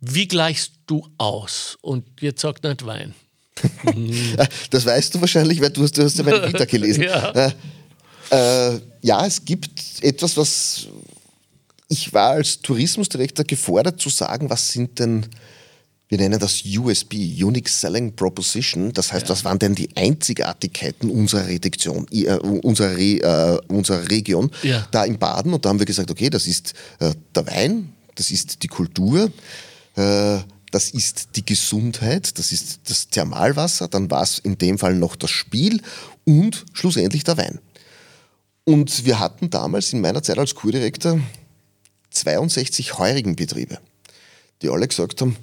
[0.00, 1.78] Wie gleichst du aus?
[1.82, 3.14] Und jetzt sagt nicht Wein.
[4.70, 7.02] das weißt du wahrscheinlich, weil du hast, du hast ja meine Vita gelesen.
[7.04, 7.30] ja.
[7.30, 7.52] Äh,
[8.30, 10.88] äh, ja, es gibt etwas, was
[11.86, 15.26] ich war als Tourismusdirektor gefordert zu sagen, was sind denn
[16.08, 18.92] wir nennen das USB, Unique Selling Proposition.
[18.92, 19.30] Das heißt, ja.
[19.30, 24.86] was waren denn die Einzigartigkeiten unserer Redaktion, äh, unserer, Re, äh, unserer Region ja.
[24.90, 25.54] da in Baden?
[25.54, 29.32] Und da haben wir gesagt, okay, das ist äh, der Wein, das ist die Kultur,
[29.96, 30.38] äh,
[30.70, 35.16] das ist die Gesundheit, das ist das Thermalwasser, dann war es in dem Fall noch
[35.16, 35.80] das Spiel
[36.24, 37.60] und schlussendlich der Wein.
[38.64, 41.20] Und wir hatten damals in meiner Zeit als Kurdirektor
[42.10, 43.78] 62 heurigen Betriebe,
[44.62, 45.36] die alle gesagt haben,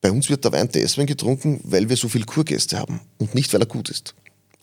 [0.00, 3.52] bei uns wird der Wein deswegen getrunken, weil wir so viele Kurgäste haben und nicht,
[3.52, 4.14] weil er gut ist.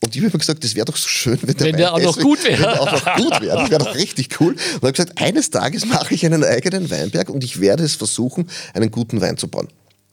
[0.03, 1.99] Und ich habe mir gesagt, das wäre doch so schön, wenn der, wenn der auch
[1.99, 2.79] noch gut wäre.
[2.79, 3.57] auch noch gut wäre.
[3.57, 4.53] Das wäre doch richtig cool.
[4.53, 8.47] Und habe gesagt, eines Tages mache ich einen eigenen Weinberg und ich werde es versuchen,
[8.73, 9.67] einen guten Wein zu bauen.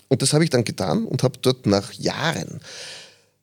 [0.08, 2.60] Und das habe ich dann getan und habe dort nach Jahren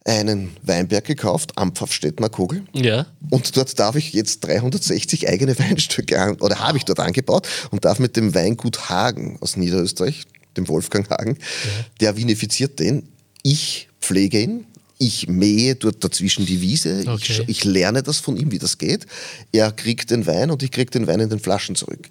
[0.04, 2.64] einen Weinberg gekauft am Pfaffstädtner Kogel.
[2.74, 3.06] Ja.
[3.30, 7.86] Und dort darf ich jetzt 360 eigene Weinstücke an, oder habe ich dort angebaut und
[7.86, 10.24] darf mit dem Weingut Hagen aus Niederösterreich,
[10.58, 11.86] dem Wolfgang Hagen, ja.
[12.00, 13.04] der vinifiziert den.
[13.44, 14.66] Ich pflege ihn,
[15.02, 17.44] ich mähe dort dazwischen die Wiese, okay.
[17.48, 19.08] ich, ich, lerne das von ihm, wie das geht.
[19.52, 22.08] Er kriegt den Wein und ich kriege den Wein in den Flaschen zurück.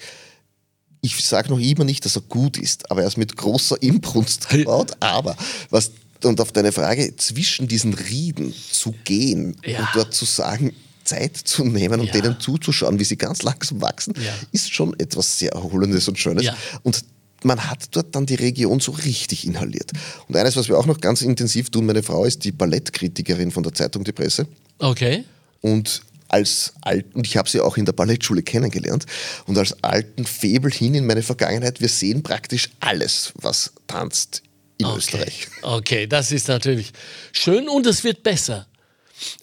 [1.00, 4.48] Ich sage noch immer nicht, dass er gut ist, aber er ist mit großer Imbrunst
[4.48, 4.92] gebaut.
[4.98, 5.36] Aber
[5.70, 5.92] was,
[6.24, 9.78] und auf deine Frage, zwischen diesen Rieden zu gehen ja.
[9.78, 10.72] und dort zu sagen,
[11.04, 12.12] Zeit zu nehmen und ja.
[12.12, 14.32] denen zuzuschauen, wie sie ganz langsam wachsen, ja.
[14.52, 16.44] ist schon etwas sehr Erholendes und Schönes.
[16.82, 17.04] Und
[17.44, 19.90] man hat dort dann die Region so richtig inhaliert.
[20.28, 23.62] Und eines, was wir auch noch ganz intensiv tun, meine Frau ist die Ballettkritikerin von
[23.62, 24.46] der Zeitung Die Presse.
[24.78, 25.24] Okay.
[25.60, 29.06] Und als alten, und ich habe sie auch in der Ballettschule kennengelernt,
[29.46, 34.42] und als alten Febel hin in meine Vergangenheit, wir sehen praktisch alles, was tanzt
[34.78, 34.98] in okay.
[34.98, 35.48] Österreich.
[35.62, 36.92] Okay, das ist natürlich
[37.32, 38.66] schön und es wird besser.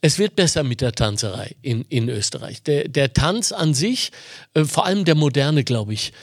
[0.01, 2.63] Es wird besser mit der Tanzerei in, in Österreich.
[2.63, 4.12] Der, der Tanz an sich,
[4.55, 6.13] äh, vor allem der moderne, glaube ich,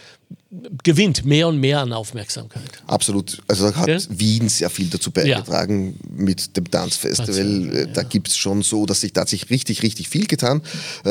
[0.83, 2.63] gewinnt mehr und mehr an Aufmerksamkeit.
[2.87, 3.43] Absolut.
[3.49, 3.99] Also da hat ja?
[4.09, 6.25] Wien sehr viel dazu beigetragen ja.
[6.25, 7.75] mit dem Tanzfestival.
[7.75, 10.63] Ja, da gibt es schon so, dass sich tatsächlich richtig, richtig viel getan.
[11.05, 11.11] Äh,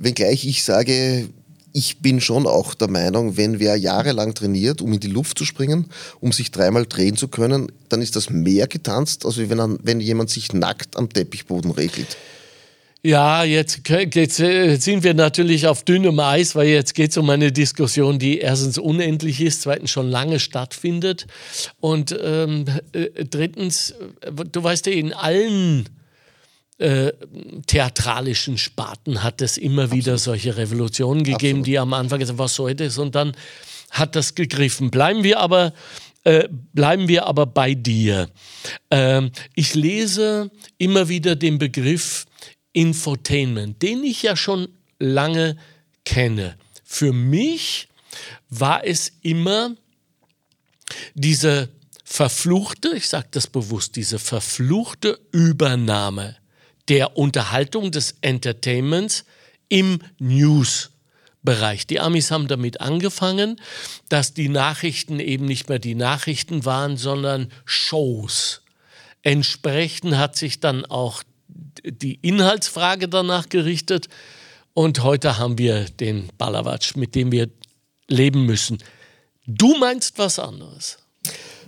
[0.00, 1.28] wenngleich ich sage,
[1.76, 5.44] ich bin schon auch der Meinung, wenn wer jahrelang trainiert, um in die Luft zu
[5.44, 5.86] springen,
[6.20, 10.30] um sich dreimal drehen zu können, dann ist das mehr getanzt, als wenn, wenn jemand
[10.30, 12.16] sich nackt am Teppichboden regelt.
[13.06, 17.52] Ja, jetzt, jetzt, sind wir natürlich auf dünnem Eis, weil jetzt geht es um eine
[17.52, 21.26] Diskussion, die erstens unendlich ist, zweitens schon lange stattfindet
[21.80, 23.94] und ähm, äh, drittens,
[24.50, 25.86] du weißt ja, in allen
[26.78, 27.12] äh,
[27.66, 30.06] theatralischen Sparten hat es immer Absolut.
[30.06, 31.66] wieder solche Revolutionen gegeben, Absolut.
[31.66, 33.36] die am Anfang gesagt was soll das und dann
[33.90, 34.90] hat das gegriffen.
[34.90, 35.74] Bleiben wir aber
[36.24, 38.30] äh, bleiben wir aber bei dir.
[38.90, 42.24] Ähm, ich lese immer wieder den Begriff
[42.74, 45.56] Infotainment, den ich ja schon lange
[46.04, 46.58] kenne.
[46.84, 47.88] Für mich
[48.50, 49.74] war es immer
[51.14, 51.70] diese
[52.04, 56.36] verfluchte, ich sage das bewusst, diese verfluchte Übernahme
[56.88, 59.24] der Unterhaltung des Entertainments
[59.68, 61.86] im News-Bereich.
[61.86, 63.60] Die Amis haben damit angefangen,
[64.08, 68.62] dass die Nachrichten eben nicht mehr die Nachrichten waren, sondern Shows.
[69.22, 71.22] Entsprechend hat sich dann auch
[71.84, 74.08] die Inhaltsfrage danach gerichtet.
[74.72, 77.48] Und heute haben wir den Balawatsch, mit dem wir
[78.08, 78.78] leben müssen.
[79.46, 80.98] Du meinst was anderes.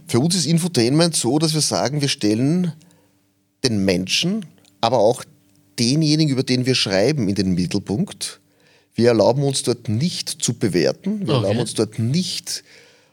[0.07, 2.73] Für uns ist Infotainment so, dass wir sagen, wir stellen
[3.65, 4.47] den Menschen,
[4.81, 5.25] aber auch
[5.79, 8.41] denjenigen, über den wir schreiben, in den Mittelpunkt.
[8.95, 11.43] Wir erlauben uns dort nicht zu bewerten, wir okay.
[11.43, 12.65] erlauben uns dort nicht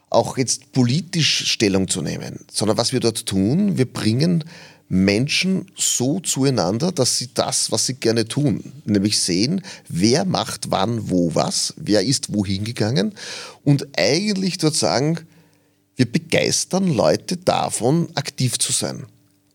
[0.08, 4.44] auch jetzt politisch Stellung zu nehmen, sondern was wir dort tun, wir bringen
[4.88, 11.10] Menschen so zueinander, dass sie das, was sie gerne tun, nämlich sehen, wer macht wann,
[11.10, 13.14] wo, was, wer ist wohin gegangen
[13.64, 15.20] und eigentlich dort sagen,
[15.96, 19.06] wir begeistern Leute davon, aktiv zu sein.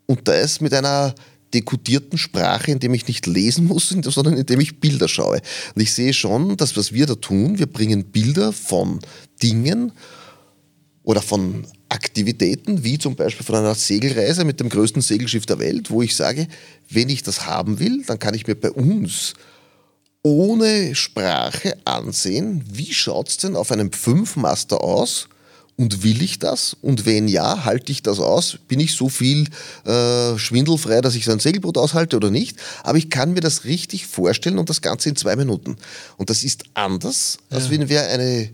[0.06, 1.14] Und das mit einer
[1.54, 5.42] dekodierten Sprache, indem ich nicht lesen muss, sondern indem ich Bilder schaue.
[5.76, 9.00] Und ich sehe schon, dass was wir da tun, wir bringen Bilder von
[9.42, 9.92] Dingen
[11.04, 15.90] oder von Aktivitäten, wie zum Beispiel von einer Segelreise mit dem größten Segelschiff der Welt,
[15.90, 16.48] wo ich sage,
[16.90, 19.34] wenn ich das haben will, dann kann ich mir bei uns
[20.22, 25.30] ohne Sprache ansehen, wie schaut es denn auf einem Fünfmaster aus
[25.80, 26.76] und will ich das?
[26.82, 28.60] Und wenn ja, halte ich das aus?
[28.68, 29.48] Bin ich so viel
[29.86, 32.58] äh, schwindelfrei, dass ich so ein Segelboot aushalte oder nicht?
[32.84, 35.78] Aber ich kann mir das richtig vorstellen und das Ganze in zwei Minuten.
[36.18, 37.58] Und das ist anders, ja.
[37.58, 38.50] als wenn wir eine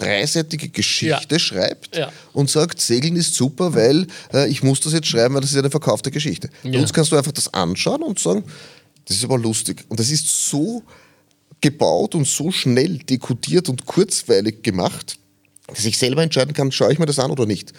[0.00, 1.38] dreiseitige Geschichte ja.
[1.38, 2.12] schreibt ja.
[2.32, 5.58] und sagt, Segeln ist super, weil äh, ich muss das jetzt schreiben, weil das ist
[5.58, 6.48] eine verkaufte Geschichte.
[6.62, 6.72] Ja.
[6.72, 8.44] Bei uns kannst du einfach das anschauen und sagen,
[9.06, 9.84] das ist aber lustig.
[9.88, 10.82] Und das ist so
[11.60, 15.18] gebaut und so schnell dekodiert und kurzweilig gemacht,
[15.66, 17.72] dass ich selber entscheiden kann, schaue ich mir das an oder nicht.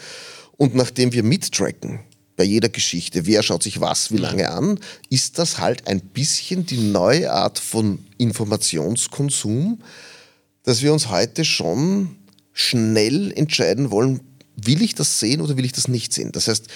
[0.58, 2.02] Und nachdem wir mittracken,
[2.38, 4.80] bei jeder Geschichte, wer schaut sich was wie lange an,
[5.10, 9.82] ist das halt ein bisschen die neue Art von Informationskonsum,
[10.64, 12.16] dass wir uns heute schon
[12.54, 14.22] schnell entscheiden wollen,
[14.56, 16.32] will ich das sehen oder will ich das nicht sehen.
[16.32, 16.68] Das heißt,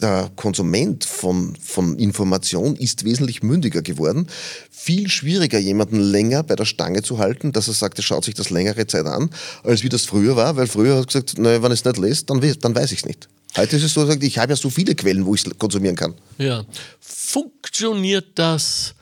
[0.00, 4.26] der Konsument von, von Information ist wesentlich mündiger geworden.
[4.70, 8.34] Viel schwieriger, jemanden länger bei der Stange zu halten, dass er sagt, er schaut sich
[8.34, 9.30] das längere Zeit an,
[9.62, 11.98] als wie das früher war, weil früher hat er gesagt, naja, wenn ich es nicht
[11.98, 13.28] lese, dann, dann weiß ich es nicht.
[13.56, 16.14] Heute ist es so, ich habe ja so viele Quellen, wo ich es konsumieren kann.
[16.38, 16.64] Ja.
[17.00, 18.94] Funktioniert das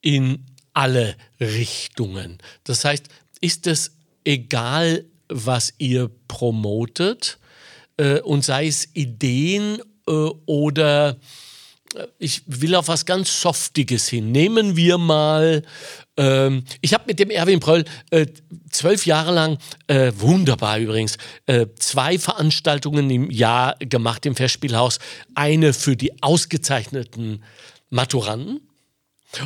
[0.00, 2.38] in alle Richtungen?
[2.64, 3.04] Das heißt,
[3.40, 3.92] ist es
[4.24, 7.38] egal, was ihr promotet
[7.96, 11.16] äh, und sei es Ideen äh, oder
[11.94, 14.32] äh, ich will auf was ganz Softiges hin.
[14.32, 15.62] Nehmen wir mal,
[16.16, 18.26] ähm, ich habe mit dem Erwin Pröll äh,
[18.70, 24.98] zwölf Jahre lang, äh, wunderbar übrigens, äh, zwei Veranstaltungen im Jahr gemacht im Festspielhaus.
[25.34, 27.42] Eine für die ausgezeichneten
[27.90, 28.60] Maturanten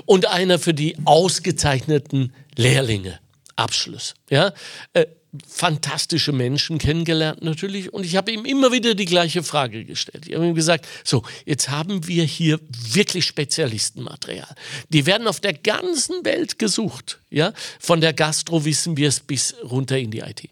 [0.07, 3.21] und eine für die ausgezeichneten Lehrlinge.
[3.57, 4.15] Abschluss.
[4.31, 4.53] Ja?
[4.93, 5.07] Äh,
[5.49, 10.29] fantastische Menschen kennengelernt natürlich und ich habe ihm immer wieder die gleiche Frage gestellt.
[10.29, 14.55] Ich habe ihm gesagt, so, jetzt haben wir hier wirklich Spezialistenmaterial.
[14.91, 17.21] Die werden auf der ganzen Welt gesucht.
[17.31, 17.53] Ja?
[17.81, 20.49] Von der Gastro wissen wir es bis runter in die IT.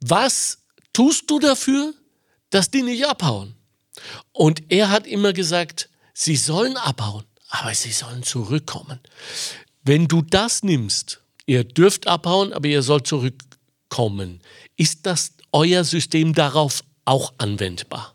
[0.00, 0.58] Was
[0.92, 1.92] tust du dafür,
[2.50, 3.54] dass die nicht abhauen?
[4.32, 8.98] Und er hat immer gesagt, sie sollen abhauen, aber sie sollen zurückkommen.
[9.82, 14.40] Wenn du das nimmst ihr dürft abhauen, aber ihr sollt zurückkommen.
[14.76, 18.14] Ist das euer System darauf auch anwendbar?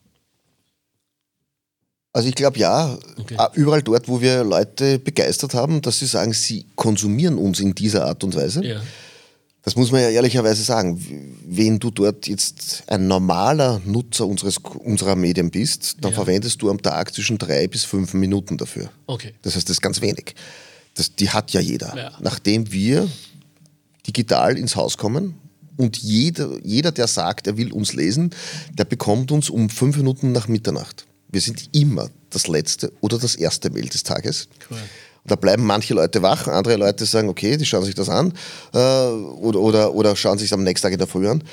[2.11, 3.37] Also ich glaube ja, okay.
[3.53, 8.05] überall dort, wo wir Leute begeistert haben, dass sie sagen, sie konsumieren uns in dieser
[8.05, 8.65] Art und Weise.
[8.65, 8.81] Ja.
[9.61, 10.99] Das muss man ja ehrlicherweise sagen.
[11.45, 16.15] Wenn du dort jetzt ein normaler Nutzer unseres, unserer Medien bist, dann ja.
[16.15, 18.89] verwendest du am Tag zwischen drei bis fünf Minuten dafür.
[19.05, 19.33] Okay.
[19.43, 20.33] Das heißt, das ist ganz wenig
[20.99, 21.95] das, die hat ja jeder.
[21.95, 22.11] Ja.
[22.19, 23.07] Nachdem wir
[24.05, 25.35] digital ins Haus kommen
[25.77, 28.31] und jeder, jeder, der sagt, er will uns lesen,
[28.73, 31.05] der bekommt uns um fünf Minuten nach Mitternacht.
[31.29, 34.49] Wir sind immer das letzte oder das erste Mail des Tages.
[34.69, 34.77] Cool.
[35.25, 38.33] Da bleiben manche Leute wach, andere Leute sagen, okay, die schauen sich das an
[38.73, 41.43] äh, oder, oder, oder schauen sich es am nächsten Tag in der Früh an.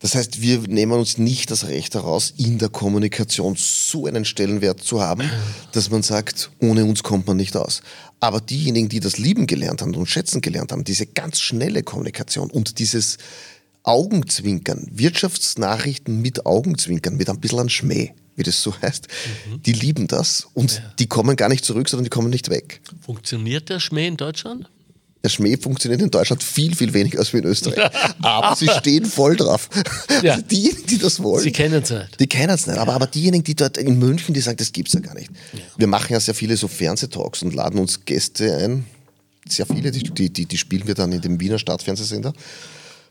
[0.00, 4.80] Das heißt, wir nehmen uns nicht das Recht heraus, in der Kommunikation so einen Stellenwert
[4.80, 5.28] zu haben,
[5.72, 7.82] dass man sagt, ohne uns kommt man nicht aus.
[8.20, 12.50] Aber diejenigen, die das lieben gelernt haben und schätzen gelernt haben, diese ganz schnelle Kommunikation
[12.50, 13.18] und dieses
[13.82, 19.08] Augenzwinkern, Wirtschaftsnachrichten mit Augenzwinkern, mit ein bisschen an Schmäh, wie das so heißt,
[19.50, 19.62] mhm.
[19.62, 20.94] die lieben das und ja.
[20.98, 22.80] die kommen gar nicht zurück, sondern die kommen nicht weg.
[23.00, 24.68] Funktioniert der Schmäh in Deutschland?
[25.28, 27.90] Der Schmäh funktioniert in Deutschland viel, viel weniger als in Österreich.
[28.22, 29.68] Aber sie stehen voll drauf.
[30.22, 30.32] Ja.
[30.32, 31.42] Also diejenigen, die das wollen.
[31.42, 32.18] Sie kennen es nicht.
[32.18, 32.78] Die kennen es nicht.
[32.78, 35.30] Aber, aber diejenigen, die dort in München, die sagen, das gibt es ja gar nicht.
[35.52, 35.60] Ja.
[35.76, 38.84] Wir machen ja sehr viele so Fernsehtalks und laden uns Gäste ein.
[39.48, 42.32] Sehr viele, die, die, die spielen wir dann in dem Wiener Stadtfernsehsender.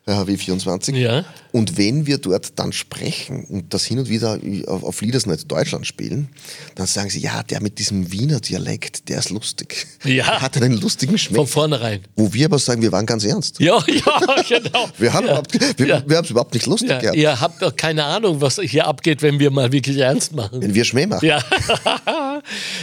[0.08, 0.96] W24.
[0.96, 1.26] Ja.
[1.52, 5.86] Und wenn wir dort dann sprechen und das hin und wieder auf, auf Liedersnet Deutschland
[5.86, 6.30] spielen,
[6.76, 9.88] dann sagen sie, ja, der mit diesem Wiener Dialekt, der ist lustig.
[10.04, 10.26] Ja.
[10.26, 11.36] Der hat einen lustigen Schmäh.
[11.36, 12.02] Von vornherein.
[12.16, 13.60] Wo wir aber sagen, wir waren ganz ernst.
[13.60, 14.90] Ja, ja, genau.
[14.98, 15.44] wir haben ja.
[15.78, 16.04] wir, ja.
[16.08, 17.00] wir es überhaupt nicht lustig ja.
[17.00, 17.18] gehabt.
[17.18, 20.62] Ihr habt doch keine Ahnung, was hier abgeht, wenn wir mal wirklich ernst machen.
[20.62, 21.26] Wenn wir Schmäh machen.
[21.26, 21.44] Ja.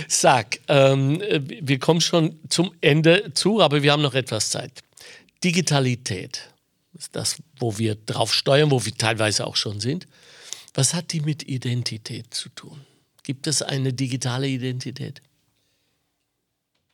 [0.08, 1.22] Sag, ähm,
[1.60, 4.72] wir kommen schon zum Ende zu, aber wir haben noch etwas Zeit.
[5.42, 6.53] Digitalität
[7.10, 10.06] das, wo wir drauf steuern, wo wir teilweise auch schon sind.
[10.74, 12.80] Was hat die mit Identität zu tun?
[13.22, 15.22] Gibt es eine digitale Identität?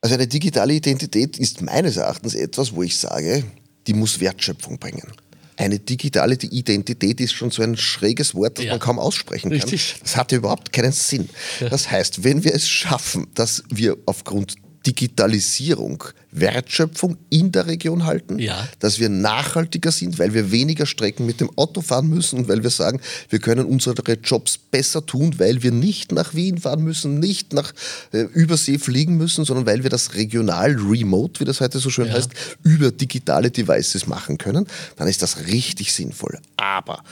[0.02, 3.44] Also eine digitale Identität ist meines Erachtens etwas, wo ich sage,
[3.86, 5.12] die muss Wertschöpfung bringen.
[5.56, 8.72] Eine digitale Identität ist schon so ein schräges Wort, das ja.
[8.72, 9.60] man kaum aussprechen kann.
[9.60, 9.96] Richtig.
[10.00, 11.28] Das hat überhaupt keinen Sinn.
[11.60, 11.68] Ja.
[11.68, 14.54] Das heißt, wenn wir es schaffen, dass wir aufgrund
[14.86, 18.68] Digitalisierung Wertschöpfung in der Region halten, ja.
[18.78, 22.62] dass wir nachhaltiger sind, weil wir weniger Strecken mit dem Auto fahren müssen und weil
[22.62, 27.18] wir sagen, wir können unsere Jobs besser tun, weil wir nicht nach Wien fahren müssen,
[27.18, 27.72] nicht nach
[28.12, 32.06] äh, Übersee fliegen müssen, sondern weil wir das regional remote, wie das heute so schön
[32.06, 32.14] ja.
[32.14, 32.30] heißt,
[32.62, 34.66] über digitale Devices machen können,
[34.96, 36.38] dann ist das richtig sinnvoll.
[36.56, 37.02] Aber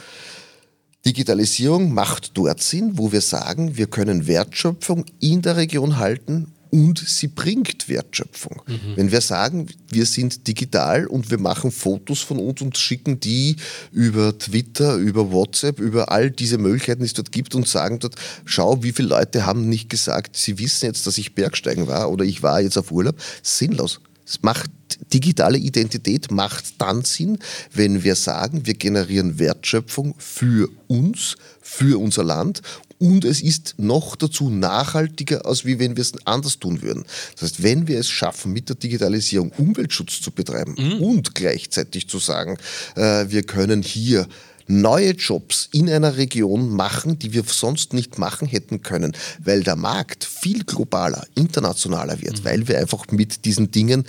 [1.05, 6.99] Digitalisierung macht dort Sinn, wo wir sagen, wir können Wertschöpfung in der Region halten und
[6.99, 8.61] sie bringt Wertschöpfung.
[8.67, 8.79] Mhm.
[8.95, 13.55] Wenn wir sagen, wir sind digital und wir machen Fotos von uns und schicken die
[13.91, 18.15] über Twitter, über WhatsApp, über all diese Möglichkeiten, die es dort gibt und sagen dort,
[18.45, 22.25] schau, wie viele Leute haben nicht gesagt, sie wissen jetzt, dass ich Bergsteigen war oder
[22.25, 23.15] ich war jetzt auf Urlaub.
[23.41, 23.99] Sinnlos.
[24.29, 24.69] Es macht
[25.11, 27.39] digitale Identität macht dann Sinn,
[27.73, 32.61] wenn wir sagen, wir generieren Wertschöpfung für uns, für unser Land
[32.99, 37.05] und es ist noch dazu nachhaltiger, als wie wenn wir es anders tun würden.
[37.33, 41.01] Das heißt, wenn wir es schaffen, mit der Digitalisierung Umweltschutz zu betreiben mhm.
[41.01, 42.57] und gleichzeitig zu sagen,
[42.95, 44.27] äh, wir können hier
[44.69, 49.75] neue Jobs in einer Region machen, die wir sonst nicht machen hätten können, weil der
[49.75, 52.45] Markt viel globaler, internationaler wird, mhm.
[52.45, 54.05] weil wir einfach mit diesen Dingen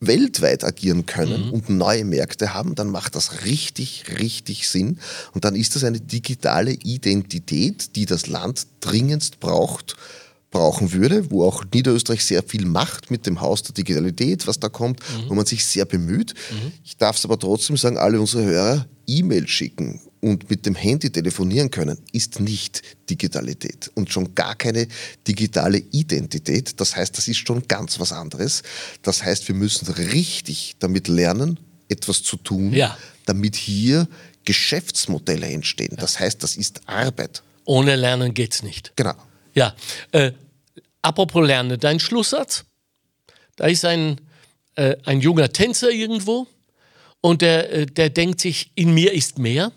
[0.00, 1.52] weltweit agieren können mhm.
[1.52, 4.98] und neue Märkte haben, dann macht das richtig, richtig Sinn.
[5.32, 9.96] Und dann ist das eine digitale Identität, die das Land dringendst braucht,
[10.50, 14.68] brauchen würde, wo auch Niederösterreich sehr viel macht mit dem Haus der Digitalität, was da
[14.68, 15.30] kommt, mhm.
[15.30, 16.34] wo man sich sehr bemüht.
[16.50, 16.72] Mhm.
[16.84, 21.10] Ich darf es aber trotzdem sagen, alle unsere Hörer, E-Mail schicken und mit dem Handy
[21.10, 24.86] telefonieren können, ist nicht Digitalität und schon gar keine
[25.26, 26.80] digitale Identität.
[26.80, 28.62] Das heißt, das ist schon ganz was anderes.
[29.02, 31.58] Das heißt, wir müssen richtig damit lernen,
[31.88, 32.96] etwas zu tun, ja.
[33.26, 34.08] damit hier
[34.44, 35.96] Geschäftsmodelle entstehen.
[35.98, 37.42] Das heißt, das ist Arbeit.
[37.64, 38.92] Ohne Lernen geht es nicht.
[38.96, 39.14] Genau.
[39.54, 39.74] Ja,
[40.12, 40.32] äh,
[41.02, 42.64] apropos Lernen, dein Schlusssatz?
[43.56, 44.20] Da ist ein,
[44.76, 46.46] äh, ein junger Tänzer irgendwo
[47.20, 49.72] und der, äh, der denkt sich, in mir ist mehr.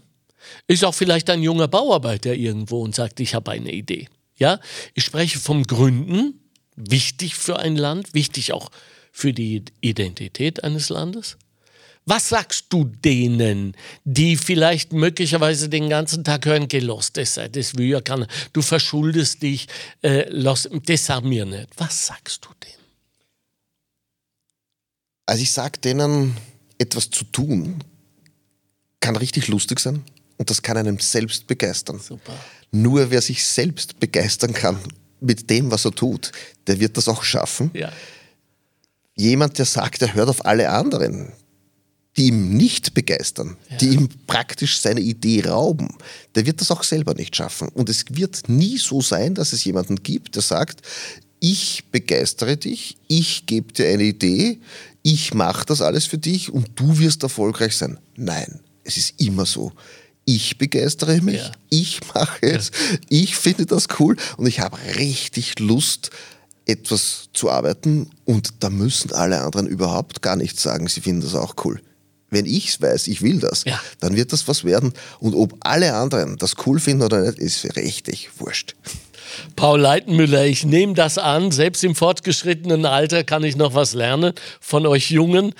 [0.67, 4.07] Ist auch vielleicht ein junger Bauarbeiter irgendwo und sagt, ich habe eine Idee.
[4.37, 4.59] Ja,
[4.93, 6.39] ich spreche vom Gründen,
[6.75, 8.69] wichtig für ein Land, wichtig auch
[9.11, 11.37] für die Identität eines Landes.
[12.05, 17.87] Was sagst du denen, die vielleicht möglicherweise den ganzen Tag hören, gelost, das, das will
[17.87, 19.67] ja keiner, du verschuldest dich,
[20.01, 21.69] äh, los, das sagen wir nicht.
[21.77, 22.83] Was sagst du denen?
[25.25, 26.35] Also ich sage denen,
[26.77, 27.83] etwas zu tun
[28.99, 30.03] kann richtig lustig sein
[30.37, 31.99] und das kann einem selbst begeistern.
[31.99, 32.33] Super.
[32.71, 34.79] Nur wer sich selbst begeistern kann
[35.21, 36.31] mit dem, was er tut,
[36.67, 37.71] der wird das auch schaffen.
[37.73, 37.91] Ja.
[39.15, 41.31] Jemand, der sagt, er hört auf alle anderen,
[42.15, 43.77] die ihm nicht begeistern, ja.
[43.77, 45.89] die ihm praktisch seine Idee rauben,
[46.35, 47.69] der wird das auch selber nicht schaffen.
[47.69, 50.81] Und es wird nie so sein, dass es jemanden gibt, der sagt,
[51.39, 54.59] ich begeistere dich, ich gebe dir eine Idee,
[55.01, 57.99] ich mache das alles für dich und du wirst erfolgreich sein.
[58.15, 59.71] Nein, es ist immer so.
[60.25, 61.51] Ich begeistere mich, ja.
[61.69, 62.97] ich mache es, ja.
[63.09, 66.11] ich finde das cool und ich habe richtig Lust,
[66.65, 71.35] etwas zu arbeiten und da müssen alle anderen überhaupt gar nichts sagen, sie finden das
[71.35, 71.81] auch cool.
[72.33, 73.79] Wenn ich es weiß, ich will das, ja.
[73.99, 74.93] dann wird das was werden.
[75.19, 78.75] Und ob alle anderen das cool finden oder nicht, ist richtig wurscht.
[79.55, 81.51] Paul Leitenmüller, ich nehme das an.
[81.51, 85.53] Selbst im fortgeschrittenen Alter kann ich noch was lernen von euch Jungen.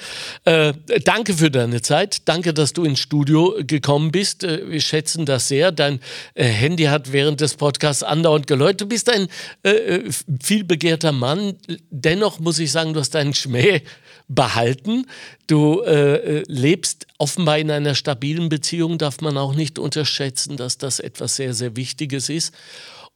[0.46, 2.22] Äh, danke für deine Zeit.
[2.26, 4.44] Danke, dass du ins Studio gekommen bist.
[4.44, 5.72] Äh, wir schätzen das sehr.
[5.72, 6.00] Dein
[6.36, 8.82] äh, Handy hat während des Podcasts andauernd geläutet.
[8.82, 9.28] Du bist ein
[9.64, 10.12] äh, äh,
[10.42, 11.56] viel begehrter Mann.
[11.90, 13.82] Dennoch muss ich sagen, du hast deinen Schmäh
[14.28, 15.06] behalten.
[15.48, 21.00] Du äh, lebst offenbar in einer stabilen Beziehung, darf man auch nicht unterschätzen, dass das
[21.00, 22.54] etwas sehr, sehr Wichtiges ist.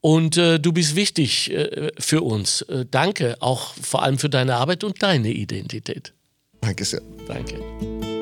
[0.01, 2.61] Und äh, du bist wichtig äh, für uns.
[2.63, 6.13] Äh, danke auch vor allem für deine Arbeit und deine Identität.
[6.61, 7.01] Danke sehr.
[7.27, 8.16] Danke.